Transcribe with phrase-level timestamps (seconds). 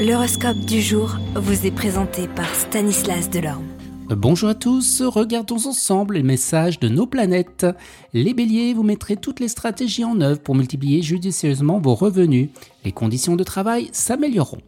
[0.00, 3.66] L'horoscope du jour vous est présenté par Stanislas Delorme.
[4.08, 7.66] Bonjour à tous, regardons ensemble les messages de nos planètes.
[8.14, 12.48] Les béliers, vous mettrez toutes les stratégies en œuvre pour multiplier judicieusement vos revenus.
[12.82, 14.62] Les conditions de travail s'amélioreront.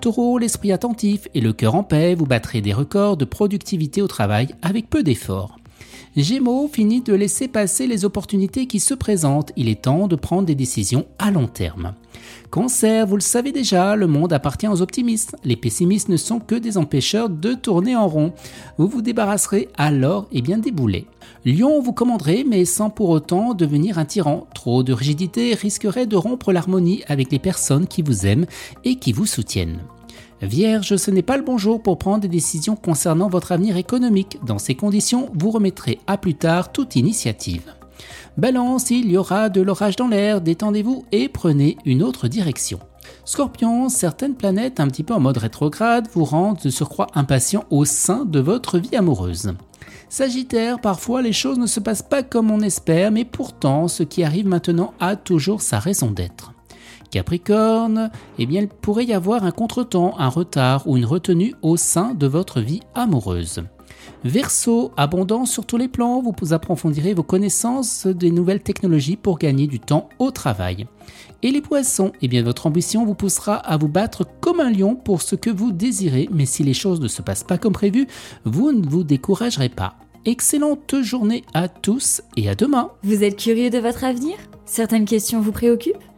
[0.00, 4.08] Taureau, l'esprit attentif et le cœur en paix, vous battrez des records de productivité au
[4.08, 5.57] travail avec peu d'efforts.
[6.16, 9.52] Gémeaux, finit de laisser passer les opportunités qui se présentent.
[9.56, 11.94] Il est temps de prendre des décisions à long terme.
[12.50, 15.36] Cancer, vous le savez déjà, le monde appartient aux optimistes.
[15.44, 18.32] Les pessimistes ne sont que des empêcheurs de tourner en rond.
[18.78, 21.06] Vous vous débarrasserez alors et bien des boulets.
[21.44, 24.46] Lion, vous commanderez, mais sans pour autant devenir un tyran.
[24.54, 28.46] Trop de rigidité risquerait de rompre l'harmonie avec les personnes qui vous aiment
[28.84, 29.80] et qui vous soutiennent.
[30.42, 34.38] Vierge, ce n'est pas le bon jour pour prendre des décisions concernant votre avenir économique.
[34.46, 37.72] Dans ces conditions, vous remettrez à plus tard toute initiative.
[38.36, 42.78] Balance, il y aura de l'orage dans l'air, détendez-vous et prenez une autre direction.
[43.24, 47.84] Scorpion, certaines planètes un petit peu en mode rétrograde vous rendent de surcroît impatient au
[47.84, 49.52] sein de votre vie amoureuse.
[50.08, 54.22] Sagittaire, parfois les choses ne se passent pas comme on espère, mais pourtant ce qui
[54.22, 56.52] arrive maintenant a toujours sa raison d'être.
[57.10, 61.76] Capricorne, eh bien il pourrait y avoir un contretemps, un retard ou une retenue au
[61.76, 63.62] sein de votre vie amoureuse.
[64.24, 69.66] Verseau, abondant sur tous les plans, vous approfondirez vos connaissances des nouvelles technologies pour gagner
[69.66, 70.86] du temps au travail.
[71.42, 74.96] Et les poissons, eh bien votre ambition vous poussera à vous battre comme un lion
[74.96, 78.08] pour ce que vous désirez, mais si les choses ne se passent pas comme prévu,
[78.44, 79.94] vous ne vous découragerez pas.
[80.24, 82.90] Excellente journée à tous et à demain.
[83.02, 84.36] Vous êtes curieux de votre avenir?
[84.64, 86.07] Certaines questions vous préoccupent?